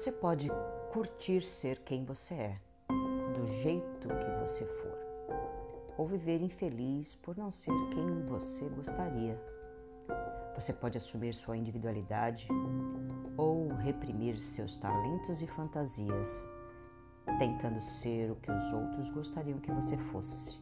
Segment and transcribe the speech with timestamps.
[0.00, 0.50] Você pode
[0.94, 4.98] curtir ser quem você é, do jeito que você for,
[5.98, 9.38] ou viver infeliz por não ser quem você gostaria.
[10.54, 12.48] Você pode assumir sua individualidade
[13.36, 16.30] ou reprimir seus talentos e fantasias,
[17.38, 20.58] tentando ser o que os outros gostariam que você fosse.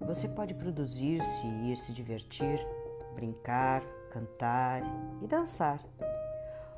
[0.00, 2.58] Você pode produzir-se e ir se divertir,
[3.14, 4.80] brincar, cantar
[5.20, 5.78] e dançar.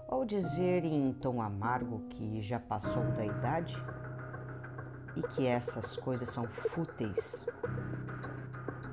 [0.09, 3.77] Ou dizer em tom amargo que já passou da idade
[5.17, 7.47] e que essas coisas são fúteis.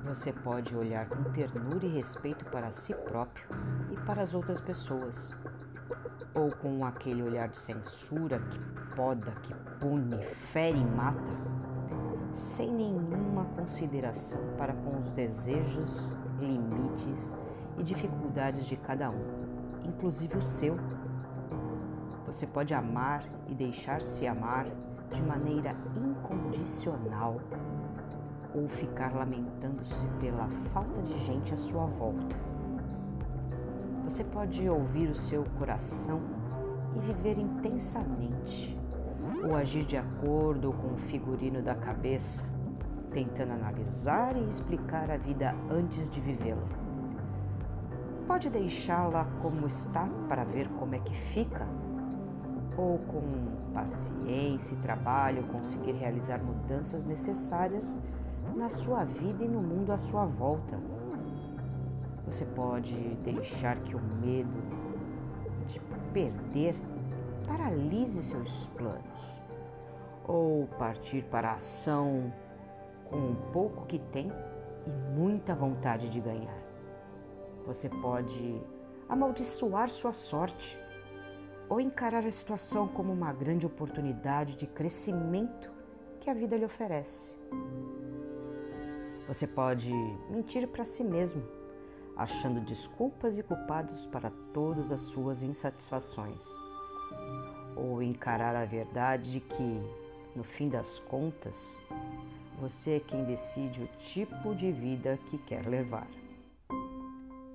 [0.04, 3.46] Você pode olhar com ternura e respeito para si próprio
[3.90, 5.34] e para as outras pessoas,
[6.34, 8.58] ou com aquele olhar de censura que
[8.96, 10.18] poda, que pune,
[10.52, 11.20] fere e mata,
[12.32, 16.08] sem nenhuma consideração para com os desejos,
[16.40, 17.34] limites
[17.78, 20.76] e dificuldades de cada um, inclusive o seu.
[22.32, 24.64] Você pode amar e deixar-se amar
[25.12, 27.38] de maneira incondicional
[28.54, 32.34] ou ficar lamentando-se pela falta de gente à sua volta.
[34.04, 36.22] Você pode ouvir o seu coração
[36.96, 38.80] e viver intensamente,
[39.46, 42.42] ou agir de acordo com o figurino da cabeça,
[43.10, 46.66] tentando analisar e explicar a vida antes de vivê-la.
[48.26, 51.68] Pode deixá-la como está para ver como é que fica,
[52.76, 53.22] ou com
[53.74, 57.96] paciência e trabalho conseguir realizar mudanças necessárias
[58.54, 60.78] na sua vida e no mundo à sua volta.
[62.26, 64.62] Você pode deixar que o medo
[65.66, 65.80] de
[66.12, 66.74] perder
[67.46, 69.42] paralise seus planos,
[70.26, 72.32] ou partir para a ação
[73.10, 74.32] com um pouco que tem
[74.86, 76.56] e muita vontade de ganhar.
[77.66, 78.60] Você pode
[79.08, 80.81] amaldiçoar sua sorte
[81.72, 85.72] ou encarar a situação como uma grande oportunidade de crescimento
[86.20, 87.34] que a vida lhe oferece.
[89.26, 89.90] Você pode
[90.28, 91.42] mentir para si mesmo,
[92.14, 96.44] achando desculpas e culpados para todas as suas insatisfações,
[97.74, 99.82] ou encarar a verdade de que,
[100.36, 101.74] no fim das contas,
[102.60, 106.06] você é quem decide o tipo de vida que quer levar.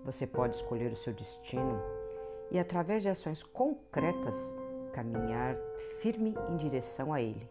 [0.04, 1.97] Você pode escolher o seu destino
[2.52, 4.56] e, através de ações concretas,
[4.94, 5.56] caminhar
[6.02, 7.50] firme em direção a ele,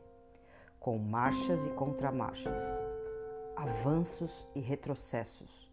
[0.80, 2.62] com marchas e contramarchas,
[3.56, 5.70] avanços e retrocessos,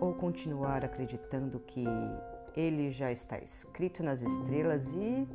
[0.00, 1.84] ou continuar acreditando que
[2.54, 5.28] ele já está escrito nas estrelas e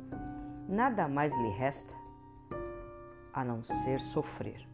[0.68, 1.94] nada mais lhe resta
[3.32, 4.66] a não ser sofrer.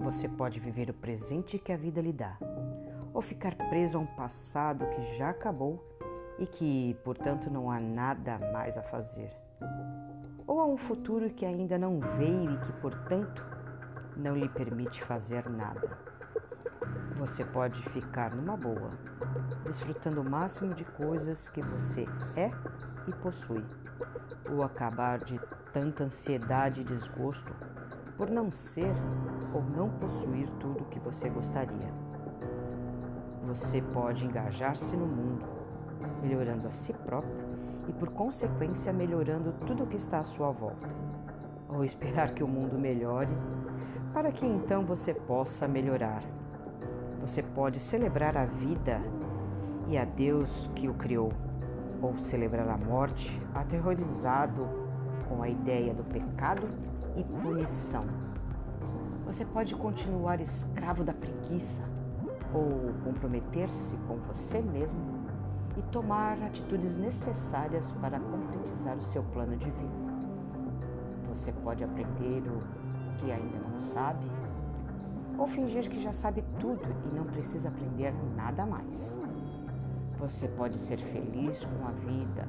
[0.00, 2.36] Você pode viver o presente que a vida lhe dá,
[3.14, 5.84] ou ficar preso a um passado que já acabou
[6.42, 9.30] e que, portanto, não há nada mais a fazer.
[10.44, 13.46] Ou a um futuro que ainda não veio e que, portanto,
[14.16, 15.96] não lhe permite fazer nada.
[17.16, 18.90] Você pode ficar numa boa,
[19.62, 22.50] desfrutando o máximo de coisas que você é
[23.06, 23.64] e possui,
[24.50, 25.40] ou acabar de
[25.72, 27.54] tanta ansiedade e desgosto
[28.16, 28.92] por não ser
[29.54, 31.94] ou não possuir tudo o que você gostaria.
[33.44, 35.61] Você pode engajar-se no mundo,
[36.22, 37.34] melhorando a si próprio
[37.88, 40.88] e, por consequência, melhorando tudo o que está à sua volta,
[41.68, 43.30] ou esperar que o mundo melhore
[44.12, 46.22] para que então você possa melhorar.
[47.20, 49.00] Você pode celebrar a vida
[49.88, 51.32] e a Deus que o criou,
[52.00, 54.68] ou celebrar a morte aterrorizado
[55.28, 56.68] com a ideia do pecado
[57.16, 58.04] e punição.
[59.24, 61.82] Você pode continuar escravo da preguiça
[62.52, 65.11] ou comprometer-se com você mesmo
[65.76, 70.12] e tomar atitudes necessárias para concretizar o seu plano de vida.
[71.28, 72.62] Você pode aprender o
[73.16, 74.30] que ainda não sabe
[75.38, 79.18] ou fingir que já sabe tudo e não precisa aprender nada mais.
[80.18, 82.46] Você pode ser feliz com a vida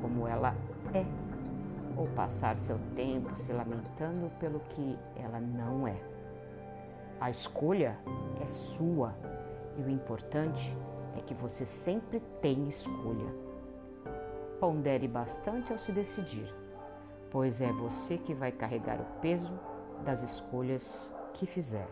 [0.00, 0.54] como ela
[0.94, 1.04] é
[1.96, 5.96] ou passar seu tempo se lamentando pelo que ela não é.
[7.20, 7.96] A escolha
[8.40, 9.14] é sua
[9.78, 10.76] e o importante
[11.16, 13.34] é que você sempre tem escolha.
[14.60, 16.52] Pondere bastante ao se decidir,
[17.30, 19.52] pois é você que vai carregar o peso
[20.04, 21.88] das escolhas que fizer.